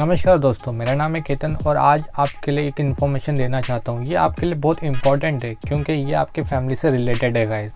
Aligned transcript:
नमस्कार 0.00 0.38
दोस्तों, 0.38 0.72
मेरा 0.72 0.94
नाम 0.94 1.14
है 1.16 1.20
केतन 1.22 1.54
और 1.66 1.76
आज 1.76 2.08
आपके 2.18 2.50
लिए 2.50 2.64
एक 2.68 2.80
इन्फॉर्मेशन 2.80 3.36
देना 3.36 3.60
चाहता 3.60 3.92
हूँ। 3.92 4.04
ये 4.06 4.14
आपके 4.14 4.46
लिए 4.46 4.54
बहुत 4.56 4.82
इंपॉर्टेंट 4.84 5.44
है, 5.44 5.52
क्योंकि 5.56 5.92
ये 5.92 6.12
आपके 6.14 6.42
फैमिली 6.42 6.76
से 6.76 6.90
रिलेटेड 6.90 7.36
है 7.36 7.46
गाइस 7.46 7.72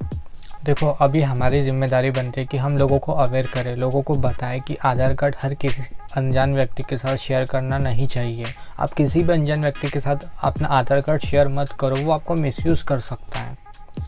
देखो, 0.64 0.86
अभी 0.90 1.20
हमारी 1.22 1.62
ज़िम्मेदारी 1.64 2.10
बनती 2.10 2.40
है 2.40 2.46
कि 2.46 2.56
हम 2.56 2.76
लोगों 2.78 2.98
को 2.98 3.12
अवेयर 3.14 3.46
करें, 3.46 3.74
लोगों 3.76 4.02
को 4.02 4.14
बताएँ 4.16 4.60
कि 4.60 4.76
आधार 4.84 5.14
कार्ड 5.14 5.36
हर 5.42 5.54
किसी 5.54 5.82
अनजान 6.16 6.54
व्यक्ति 6.54 6.82
के 6.82 6.98
साथ 6.98 7.16
शेयर 7.16 7.44
करना 7.44 7.78
नहीं 7.78 8.06
चाहिए। 8.08 8.52
आप 8.78 8.92
किसी 8.92 9.22
भी 9.22 9.32
अनजान 9.32 9.62
व्यक्ति 9.62 9.88
के 9.88 10.00
साथ 10.00 10.28
अपना 10.42 10.68
आधार 10.68 11.00
कार्ड 11.00 11.22
शेयर 11.22 11.48
मत 11.48 11.72
करो, 11.80 11.96
वो 11.96 12.12
आपको 12.12 12.34
मिसयूज़ 12.34 12.84
कर 12.84 13.00
सकता 13.00 13.38
है। 13.38 13.56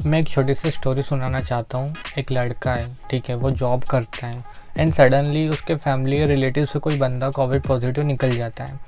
मैं 0.06 0.18
एक 0.20 0.28
छोटी 0.28 0.54
सी 0.54 0.70
स्टोरी 0.70 1.02
सुनाना 1.02 1.40
चाहता 1.40 1.78
हूँ। 1.78 1.94
एक 2.18 2.30
लड़का 2.32 2.74
है, 2.74 2.86
ठीक 3.10 3.28
है, 3.28 3.34
वो 3.34 3.50
जॉब 3.50 3.84
करता 3.84 4.26
है। 4.26 4.44
एंड 4.76 4.92
सडनली 4.94 5.48
उसके 5.48 5.74
फैमिली 5.74 6.20
या 6.20 6.26
रिलेटिव 6.26 6.64
से 6.64 6.78
कोई 6.78 6.98
बंदा 6.98 7.30
कोविड 7.30 7.62
पॉजिटिव 7.62 8.04
निकल 8.04 8.30
जाता 8.30 8.64
है। 8.64 8.78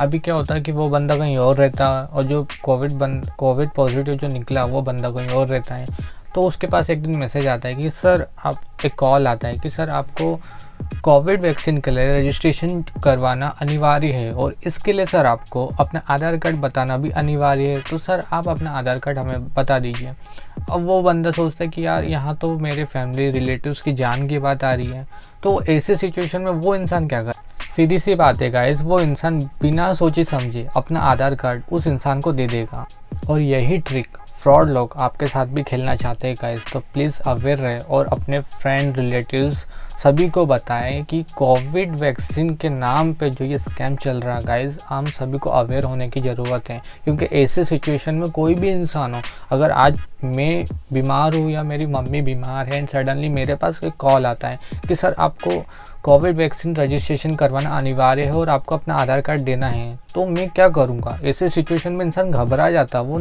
अभी 0.00 0.18
क्या 0.18 0.34
होता 0.34 0.54
है 0.54 0.60
कि 0.60 0.72
वो 0.72 0.88
बंदा 0.88 1.16
कहीं 1.16 1.36
और 1.36 1.56
रहता 1.56 1.88
है 1.88 2.04
और 2.04 2.24
जो 2.24 2.46
कोविड 2.62 2.92
बंद 2.92 3.30
कोविड 3.38 3.70
पॉजिटिव 3.70 4.14
जो 4.14 4.28
निकला, 4.28 4.64
वो 4.64 4.82
बंदा 4.82 5.10
कहीं 5.10 5.28
और 5.28 5.46
रहता 5.46 5.74
है। 5.74 5.86
तो 6.34 6.42
उसके 6.42 6.66
पास 6.66 6.90
एक 6.90 7.02
दिन 7.02 7.16
मैसेज 7.16 7.46
आता 7.46 7.68
है 7.68 7.74
कि 7.74 7.90
सर 7.90 8.26
आप, 8.44 8.62
एक 8.84 8.94
कॉल 8.94 9.28
आता 9.28 9.48
है 9.48 9.54
कि 9.54 9.70
सर 9.70 9.90
आपको 9.90 10.34
कोविड 11.04 11.40
वैक्सीन 11.40 11.78
के 11.80 11.90
लिए 11.90 12.12
रजिस्ट्रेशन 12.14 12.82
करवाना 13.04 13.46
अनिवार्य 13.60 14.08
है 14.08 14.32
और 14.32 14.54
इसके 14.66 14.92
लिए 14.92 15.06
सर 15.06 15.26
आपको 15.26 15.64
अपना 15.80 16.02
आधार 16.08 16.36
कार्ड 16.36 16.56
बताना 16.56 16.96
भी 16.98 17.10
अनिवार्य 17.10 17.66
है। 17.66 17.80
तो 17.90 17.98
सर 17.98 18.22
आप 18.32 18.48
अपना 18.48 18.70
आधार 18.70 18.98
कार्ड 18.98 19.18
हमें 19.18 19.48
बता 19.54 19.78
दीजिए। 19.78 20.12
अब 20.70 20.86
वो 20.86 21.00
बंदा 21.02 21.30
सोचता 21.30 21.64
है 21.64 21.70
कि 21.70 21.86
यार 21.86 22.04
यहाँ 22.04 22.36
तो 22.36 22.52
मेरे 22.58 22.84
फैमिली, 22.84 23.30
रिलेटिव्स 23.30 23.80
की 23.80 23.92
जान 23.92 24.26
की 24.28 24.38
बात 24.38 24.64
आ 24.64 24.72
रही 24.72 24.86
है। 24.86 25.06
तो 25.42 25.62
ऐसे 25.64 25.96
सिचुएशन 25.96 26.42
में 26.42 26.50
वो 26.52 26.74
इंसान 26.74 27.08
क्या 27.08 27.22
करे 27.22 27.50
सीधी 27.66 27.98
सी 27.98 28.14
बात 28.14 28.40
है 28.42 28.50
गाइस 28.50 28.80
वो 28.80 29.00
इंसान 29.00 29.40
बिना 29.62 29.92
सोचे 29.94 30.24
समझे 30.24 30.66
अपना 30.76 31.00
आधार 31.00 31.34
कार्ड 31.34 31.62
उस 31.72 31.86
इंसान 31.86 32.20
को 32.20 32.32
दे 32.32 32.46
देगा। 32.46 32.86
और 33.30 33.40
यही 33.40 33.78
ट्रिक 33.78 34.16
फ्रॉड 34.42 34.68
लोग 34.68 34.92
आपके 34.96 35.26
साथ 35.26 35.46
भी 35.46 35.62
खेलना 35.62 35.94
चाहते 35.96 36.28
हैं 36.28 36.36
गाइस 36.40 36.64
तो 36.72 36.78
प्लीज़ 36.92 37.20
अवेयर 37.22 37.58
रहे 37.58 37.78
और 37.78 38.06
अपने 38.12 38.38
फ्रेंड 38.40 38.96
रिलेटिव्स 38.96 39.64
सभी 40.02 40.28
को 40.28 40.44
बताएँ 40.46 41.02
कि 41.04 41.22
कोविड 41.36 41.90
वैक्सीन 41.96 42.54
के 42.56 42.68
नाम 42.68 43.12
पे 43.14 43.28
जो 43.30 43.44
ये 43.44 43.58
स्कैम 43.58 43.96
चल 43.96 44.20
रहा 44.20 44.34
है 44.36 44.44
गाइस 44.44 44.78
हम 44.88 45.06
सभी 45.08 45.38
को 45.38 45.50
अवेयर 45.50 45.84
होने 45.84 46.08
की 46.08 46.20
ज़रूरत 46.20 46.70
है, 46.70 46.80
क्योंकि 47.04 47.26
ऐसे 47.32 47.64
सिचुएशन 47.64 48.14
में 48.14 48.30
कोई 48.30 48.54
भी 48.54 48.70
इंसान 48.70 49.14
हो, 49.14 49.20
अगर 49.50 49.70
आज 49.70 50.00
मैं 50.24 50.64
बीमार 50.92 51.34
हूँ 51.34 51.50
या 51.50 51.62
मेरी 51.62 51.86
मम्मी 51.86 52.22
बीमार 52.22 52.68
है 52.68 52.78
एंड 52.78 52.88
सडनली 52.88 53.28
मेरे 53.28 53.54
पास 53.54 53.80
एक 53.84 53.92
कॉल 53.98 54.26
आता 54.26 54.48
है 54.48 54.58
कि 54.88 54.94
सर, 54.94 55.14
आपको 55.18 55.62
कोविड 56.02 56.36
वैक्सीन 56.36 56.74
रजिस्ट्रेशन 56.76 57.34
करवाना 57.36 57.76
अनिवार्य 57.78 58.24
है 58.24 58.32
और 58.32 58.48
आपको 58.48 58.76
अपना 58.76 58.94
आधार 58.94 59.20
कार्ड 59.20 59.40
देना 59.42 59.68
है 59.68 59.98
तो 60.14 60.26
मैं 60.26 60.48
क्या 60.48 60.68
करूँगा? 60.70 61.18
ऐसे 61.24 61.48
सिचुएशन 61.48 61.92
में 61.92 62.04
इंसान 62.06 62.30
घबरा 62.30 62.70
जाता 62.70 62.98
है, 62.98 63.04
वो 63.04 63.20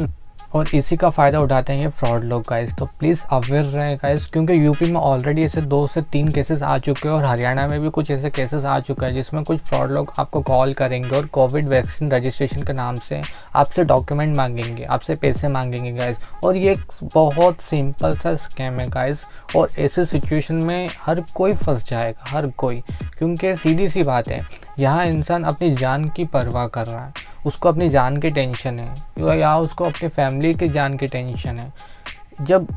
और 0.54 0.68
इसी 0.76 0.98
का 0.98 1.10
फ़ायदा 1.10 1.40
उठाते 1.40 1.74
हैं 1.74 1.80
ये 1.80 1.88
फ्रॉड 1.88 2.24
लोग 2.24 2.44
गाइस 2.50 2.76
तो 2.76 2.86
प्लीज़ 3.00 3.24
अवेयर 3.32 3.64
रहें 3.64 3.96
गाइस 3.98 4.26
क्योंकि 4.26 4.66
यूपी 4.66 4.86
में 4.86 5.00
ऑलरेडी 5.02 5.44
ऐसे 5.44 5.62
दो 5.62 5.86
से 5.88 6.02
तीन 6.02 6.28
केसेस 6.32 6.64
आ 6.64 6.78
चुके 6.78 7.08
हैं 7.08 7.16
और 7.16 7.26
हरियाणा 7.26 7.68
में 7.68 7.80
भी 7.82 7.90
कुछ 7.90 8.12
ऐसे 8.12 8.30
केसेस 8.30 8.66
आ 8.66 8.80
चुके 8.80 9.06
हैं 9.06 9.14
जिसमें 9.14 9.44
कुछ 9.44 9.60
फ्रॉड 9.60 9.92
लोग 9.92 10.14
आपको 10.20 10.42
कॉल 10.42 10.74
करेंगे 10.74 11.16
और 11.18 11.26
कोविड 11.26 11.68
वैक्सीन 11.68 12.12
रजिस्ट्रेशन 12.12 12.64
के 12.64 12.74
नाम 12.74 12.96
से 13.00 13.22
आपसे 13.56 13.84
डॉक्यूमेंट 13.84 14.36
मांगेंगे, 14.38 14.84
आपसे 14.84 15.16
पैसे 15.16 15.48
मांगेंगे 15.48 15.92
गाइस 15.92 16.18
और 16.44 16.56
ये 16.56 16.72
एक 16.72 16.92
बहुत 17.14 17.62
सिंपल 17.62 18.18
सा 18.18 18.36
स्कैम 18.36 18.80
है 18.80 18.90
गाइस 18.90 19.26
और 19.56 19.70
ऐसे 19.80 20.06
सिचुएशन 20.06 20.56
में 20.56 20.90
हर 21.02 21.24
कोई 21.36 21.54
फंस 21.54 21.90
जाएगा, 21.90 22.24
हर 22.28 22.48
कोई. 22.48 22.84
क्योंकि 23.18 23.56
सीधी 23.56 23.88
सी 23.88 24.04
बात 24.04 24.28
है, 24.28 24.40
यहाँ 24.80 25.06
इंसान 25.06 25.44
अपनी 25.44 25.72
जान 25.72 26.08
की 26.10 26.26
परवाह 26.26 26.68
कर 26.68 26.88
रहा 26.88 27.06
है। 27.06 27.30
उसको 27.46 27.70
अपनी 27.70 27.90
जान 27.90 28.18
की 28.18 28.30
टेंशन 28.32 28.80
है, 28.80 29.40
या 29.40 29.58
उसको 29.58 29.86
अपनी 29.86 30.10
फैमिली 30.10 30.54
की 30.54 30.68
जान 30.70 30.98
की 30.98 31.08
टेंशन 31.08 31.60
है। 31.60 31.72
जब 32.42 32.68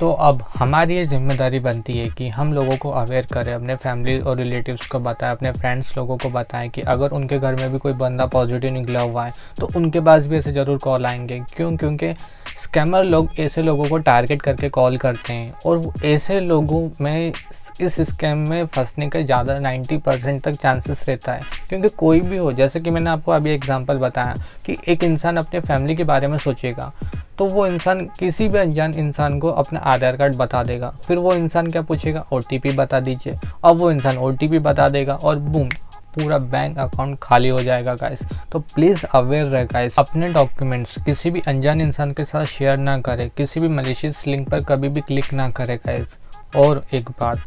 तो 0.00 0.10
अब 0.12 0.42
हमारी 0.54 0.96
ये 0.96 1.04
ज़िम्मेदारी 1.04 1.58
बनती 1.60 1.96
है 1.98 2.08
कि 2.08 2.28
हम 2.28 2.52
लोगों 2.52 2.76
को 2.76 2.90
अवेयर 2.90 3.26
करें, 3.32 3.52
अपने 3.54 3.76
फैमिली 3.76 4.18
और 4.20 4.36
रिलेटिव्स 4.36 4.86
को 4.88 4.98
बताएँ, 5.00 5.32
अपने 5.32 5.52
फ्रेंड्स 5.52 5.96
लोगों 5.98 6.16
को 6.18 6.30
बताएँ 6.30 6.68
कि 6.68 6.80
अगर 6.82 7.10
उनके 7.10 7.38
घर 7.38 7.54
में 7.54 7.72
भी 7.72 7.78
कोई 7.78 7.92
बंदा 7.94 8.26
पॉजिटिव 8.28 8.72
निकला 8.72 9.00
हुआ 9.00 9.24
है 9.24 9.32
तो 9.60 9.68
उनके 9.76 10.00
पास 10.00 10.26
भी 10.26 10.36
ऐसे 10.36 10.52
ज़रूर 10.52 10.78
कॉल 10.78 11.06
आएँगे। 11.06 11.40
क्यों? 11.56 11.76
क्योंकि 11.76 12.14
स्कैमर 12.58 13.04
लोग 13.04 13.38
ऐसे 13.40 13.62
लोगों 13.62 13.84
को 13.88 13.98
टारगेट 13.98 14.42
करके 14.42 14.68
कॉल 14.68 14.96
करते 14.96 15.32
हैं 15.32 15.52
और 15.66 15.92
ऐसे 16.04 16.38
लोगों 16.40 16.88
में 17.00 17.32
इस 17.80 18.00
स्कैम 18.08 18.38
में 18.48 18.66
फंसने 18.66 19.08
का 19.08 19.20
ज़्यादा 19.22 19.58
90 19.60 19.98
परसेंट 19.98 20.42
तक 20.44 20.52
चांसेस 20.52 21.04
रहता 21.08 21.32
है। 21.32 21.40
क्योंकि 21.68 21.88
कोई 21.88 22.20
भी 22.20 22.36
हो, 22.36 22.52
जैसे 22.52 22.80
कि 22.80 22.90
मैंने 22.90 23.10
आपको 23.10 23.32
अभी 23.32 23.50
एग्जांपल 23.50 23.98
बताया 23.98 24.34
कि 24.66 24.76
एक 24.88 25.04
इंसान 25.04 25.36
अपने 25.36 25.60
फैमिली 25.60 25.96
के 25.96 26.04
बारे 26.04 26.28
में 26.28 26.38
सोचेगा 26.38 26.92
तो 27.38 27.46
वो 27.46 27.66
इंसान, 27.66 28.00
किसी 28.18 28.48
भी 28.48 28.58
अनजान 28.58 28.94
इंसान 28.94 29.38
को 29.40 29.48
अपना 29.50 29.80
आधार 29.80 30.16
कार्ड 30.16 30.36
बता 30.36 30.62
देगा। 30.64 30.88
फिर 31.06 31.18
वो 31.18 31.34
इंसान 31.34 31.70
क्या 31.70 31.82
पूछेगा? 31.82 32.24
ओटीपी 32.32 32.70
बता 32.72 33.00
दीजिए। 33.00 33.38
अब 33.64 33.76
वो 33.76 33.90
इंसान 33.90 34.16
ओटीपी 34.18 34.58
बता 34.58 34.88
देगा 34.88 35.14
और 35.14 35.36
बूम 35.38 35.68
पूरा 36.18 36.38
बैंक 36.52 36.78
अकाउंट 36.78 37.18
खाली 37.22 37.48
हो 37.48 37.62
जाएगा 37.62 37.94
गाइस 37.94 38.22
तो 38.52 38.58
प्लीज़ 38.74 39.04
अवेयर 39.06 39.46
रहे 39.46 39.64
गाइस 39.66 39.98
अपने 39.98 40.32
डॉक्यूमेंट्स 40.32 40.96
किसी 41.04 41.30
भी 41.30 41.42
अनजान 41.48 41.80
इंसान 41.80 42.12
के 42.12 42.24
साथ 42.24 42.44
शेयर 42.46 42.76
ना 42.78 42.98
करें. 43.00 43.28
किसी 43.36 43.60
भी 43.60 43.68
मलेशियस 43.68 44.26
लिंक 44.26 44.48
पर 44.50 44.64
कभी 44.64 44.88
भी 44.88 45.00
क्लिक 45.00 45.32
ना 45.32 45.48
करें 45.50 45.76
गाइस 45.86 46.18
और 46.56 46.84
एक 46.94 47.10
बात, 47.10 47.38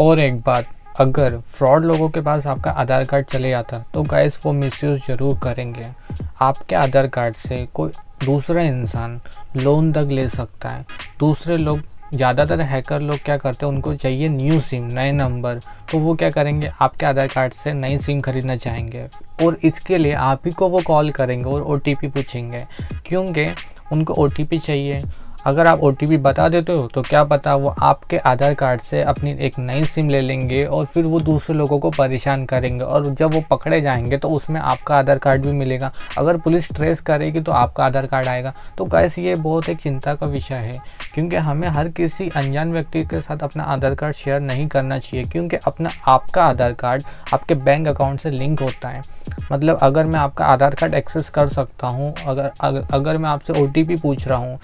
और 0.00 0.20
एक 0.20 0.40
बात. 0.40 0.66
अगर 1.00 1.36
फ्रॉड 1.48 1.84
लोगों 1.84 2.08
के 2.10 2.20
पास 2.20 2.46
आपका 2.46 2.70
आधार 2.70 3.04
कार्ड 3.04 3.26
चले 3.26 3.50
जाता 3.50 3.78
तो 3.94 4.02
गाइस 4.02 4.38
वो 4.44 4.52
मिसयूज़ 4.52 5.06
ज़रूर 5.06 5.38
करेंगे. 5.42 5.86
आपके 6.40 6.76
आधार 6.76 7.06
कार्ड 7.08 7.34
से 7.36 7.66
कोई 7.74 7.92
दूसरा 8.24 8.62
इंसान 8.62 9.20
लोन 9.56 9.92
तक 9.92 10.08
ले 10.10 10.28
सकता 10.28 10.68
है. 10.68 10.84
दूसरे 11.20 11.56
लोग 11.56 11.80
ज़्यादातर 12.12 12.60
हैकर 12.60 13.00
लोग 13.00 13.18
क्या 13.24 13.36
करते 13.36 13.66
हैं, 13.66 13.72
उनको 13.72 13.94
चाहिए 13.94 14.28
न्यू 14.28 14.60
सिम 14.60 14.84
नए 14.92 15.12
नंबर 15.12 15.60
तो 15.90 15.98
वो 15.98 16.14
क्या 16.14 16.30
करेंगे, 16.30 16.70
आपके 16.80 17.06
आधार 17.06 17.28
कार्ड 17.28 17.52
से 17.54 17.72
नई 17.74 17.98
सिम 17.98 18.20
खरीदना 18.20 18.56
चाहेंगे। 18.56 19.06
और 19.42 19.58
इसके 19.64 19.98
लिए 19.98 20.12
आप 20.14 20.46
ही 20.46 20.52
को 20.52 20.68
वो 20.68 20.80
कॉल 20.86 21.10
करेंगे 21.10 21.50
और 21.50 21.62
ओटीपी 21.64 22.08
पूछेंगे। 22.08 22.64
क्योंकि 23.06 23.46
उनको 23.92 24.14
ओटीपी 24.14 24.58
चाहिए 24.58 25.00
अगर 25.46 25.66
आप 25.66 25.80
ओटीपी 25.80 26.16
बता 26.16 26.48
देते 26.48 26.72
हो 26.72 26.86
तो 26.86 27.02
क्या 27.02 27.22
पता 27.24 27.54
वो 27.54 27.68
आपके 27.80 28.16
आधार 28.18 28.54
कार्ड 28.54 28.80
से 28.80 29.02
अपनी 29.02 29.30
एक 29.40 29.58
नई 29.58 29.84
सिम 29.84 30.08
ले 30.08 30.20
लेंगे 30.20 30.64
और 30.64 30.84
फिर 30.84 31.04
वो 31.04 31.20
दूसरे 31.20 31.56
लोगों 31.56 31.78
को 31.78 31.90
परेशान 31.90 32.44
करेंगे 32.46 32.84
और 32.84 33.06
जब 33.06 33.34
वो 33.34 33.42
पकड़े 33.50 33.80
जाएँगे 33.80 34.18
तो 34.18 34.28
उसमें 34.30 34.60
आपका 34.60 34.96
आधार 34.96 35.18
कार्ड 35.18 35.42
भी 35.42 35.52
मिलेगा। 35.52 35.92
अगर 36.18 36.36
पुलिस 36.36 36.68
ट्रेस 36.72 37.00
करेगी 37.00 37.40
तो 37.40 37.52
आपका 37.52 37.84
आधार 37.84 38.06
कार्ड 38.06 38.26
आएगा। 38.26 38.52
तो 38.78 38.84
कैसे 38.86 39.22
ये 39.22 39.34
बहुत 39.36 39.68
एक 39.68 39.78
चिंता 39.78 40.14
का 40.14 40.26
विषय 40.26 40.54
है 40.54 40.78
क्योंकि 41.14 41.36
हमें 41.38 41.68
हर 41.68 41.88
किसी 41.90 42.28
अनजान 42.28 42.72
व्यक्ति 42.72 43.04
के 43.04 43.20
साथ 43.20 43.42
अपना 43.42 43.64
आधार 43.64 43.94
कार्ड 43.94 44.14
शेयर 44.14 44.40
नहीं 44.40 44.66
करना 44.68 44.98
चाहिए 44.98 45.24
क्योंकि 45.24 45.56
अपना 45.66 45.90
आपका 46.08 46.44
आधार 46.44 46.72
कार्ड 46.74 47.02
आपके 47.34 47.54
बैंक 47.54 47.88
अकाउंट 47.88 48.20
से 48.20 48.30
लिंक 48.30 48.60
होता 48.60 48.88
है। 48.88 49.02
मतलब 49.52 49.78
अगर 49.82 50.06
मैं 50.06 50.18
आपका 50.20 50.46
आधार 50.46 50.74
कार्ड 50.74 50.94
एक्सेस 50.94 51.28
कर 51.30 51.48
सकता 51.48 51.86
हूँ 51.86 52.14
अगर 52.26 52.50
अगर, 52.60 52.86
अगर 52.92 53.18
मैं 53.18 53.28
आपसे 53.30 53.62
ओटीपी 53.62 53.96
पूछ 53.96 54.26
रहा 54.28 54.38
हूँ 54.38 54.58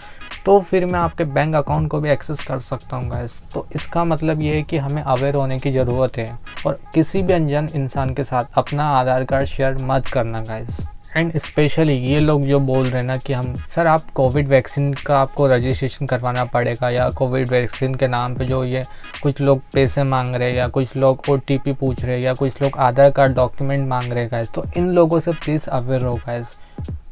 तो 0.47 0.59
फिर 0.61 0.85
मैं 0.87 0.99
आपके 0.99 1.25
बैंक 1.27 1.55
अकाउंट 1.55 1.89
को 1.91 2.01
भी 2.01 2.11
एक्सेस 2.11 2.45
कर 2.49 2.59
सकता 2.63 2.97
हूँ 2.97 3.09
गैस 3.11 3.35
तो 3.55 3.67
इसका 3.77 4.05
मतलब 4.05 4.41
ये 4.41 4.55
है 4.55 4.63
कि 4.63 4.77
हमें 4.79 5.03
अवेयर 5.03 5.35
होने 5.35 5.59
की 5.59 5.71
ज़रूरत 5.73 6.17
है 6.17 6.39
और 6.67 6.79
किसी 6.95 7.23
भी 7.23 7.33
अनजान 7.33 7.69
इंसान 7.75 8.13
के 8.15 8.25
साथ 8.25 8.59
अपना 8.59 8.85
आधार 8.91 9.25
कार्ड 9.25 9.47
शेयर 9.47 9.79
मत 9.81 10.07
करना 10.07 10.43
गैस 10.43 10.77
एंड 11.17 11.37
स्पेशली 11.39 11.95
ये 11.95 12.19
लोग 12.21 12.45
जो 12.47 12.61
बोल 12.61 12.85
रहे 12.85 12.97
हैं 12.97 13.03
ना 13.03 13.17
कि 13.17 13.33
हम 13.33 13.55
सर 13.75 13.87
आप 13.87 14.11
कोविड 14.15 14.49
वैक्सीन 14.49 14.93
का 15.07 15.19
आपको 15.19 15.47
रजिस्ट्रेशन 15.47 16.07
करवाना 16.07 16.45
पड़ेगा 16.45 16.91
या 16.91 17.09
कोविड 17.11 17.49
वैक्सीन 17.49 17.95
के 17.95 18.09
नाम 18.09 18.35
पे 18.35 18.45
जो 18.45 18.63
ये 18.65 18.85
कुछ 19.23 19.41
लोग 19.41 19.63
पैसे 19.75 20.03
मांग 20.05 20.35
रहे 20.35 20.51
हैं 20.51 20.57
या 20.59 20.69
कुछ 20.69 20.97
लोग 20.97 21.23
ओटीपी 21.29 21.73
पूछ 21.73 22.05
रहे 22.05 22.15
हैं 22.15 22.23
या 22.23 22.35
कुछ 22.35 22.63
लोग 22.63 22.79
आधार 22.81 23.11
कार्ड 23.11 23.35
डॉक्यूमेंट 23.37 23.89
मांग 23.89 24.13
रहे 24.13 24.29
हैं 24.33 24.45
तो 24.55 24.65
इन 24.77 24.91
लोगों 24.91 25.21
से 25.21 25.33
प्लीज़ 25.35 25.69
अवेयर 25.71 26.05
हो 26.05 26.15
गैस 26.19 26.57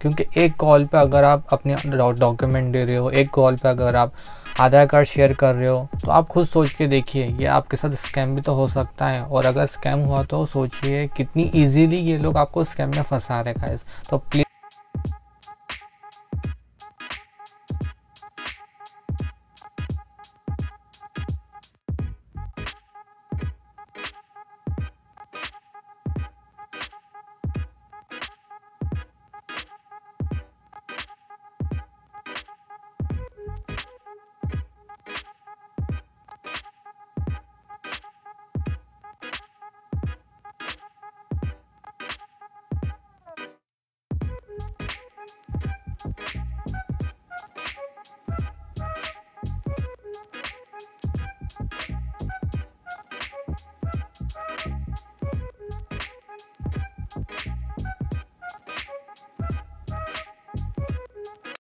क्योंकि 0.04 0.24
एक 0.36 0.56
कॉल 0.58 0.84
पे 0.86 0.98
अगर 0.98 1.24
आप 1.24 1.46
अपने 1.52 1.74
डॉक्यूमेंट 1.86 2.72
दे 2.72 2.84
रहे 2.84 2.96
हो, 2.96 3.10
एक 3.10 3.30
कॉल 3.30 3.56
पे 3.56 3.68
अगर 3.68 3.96
आप 3.96 4.12
आधार 4.60 4.86
कार्ड 4.86 5.06
शेयर 5.06 5.32
कर 5.34 5.54
रहे 5.54 5.68
हो 5.68 5.88
तो 6.04 6.10
आप 6.10 6.26
खुद 6.28 6.46
सोच 6.46 6.74
के 6.74 6.86
देखिए, 6.86 7.26
ये 7.30 7.46
आपके 7.48 7.76
साथ 7.76 7.94
स्कैम 8.02 8.34
भी 8.36 8.42
तो 8.42 8.54
हो 8.54 8.68
सकता 8.68 9.06
है। 9.06 9.22
और 9.22 9.46
अगर 9.46 9.66
स्कैम 9.66 10.00
हुआ 10.00 10.22
तो 10.24 10.44
सोचिए 10.46 11.06
कितनी 11.16 11.42
इजीली 11.54 11.96
ये 12.00 12.18
लोग 12.18 12.36
आपको 12.36 12.64
स्कैम 12.64 12.90
में 12.90 13.02
फंसा 13.02 13.40
रहे 13.40 13.54
हैं 13.60 13.78
तो 14.10 14.18
प्लीज़ 14.18 14.44